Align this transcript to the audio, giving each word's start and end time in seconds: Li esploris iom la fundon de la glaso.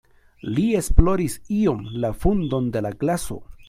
Li 0.55 0.63
esploris 0.79 1.37
iom 1.59 1.87
la 2.07 2.13
fundon 2.25 2.77
de 2.79 2.87
la 2.89 2.97
glaso. 3.05 3.45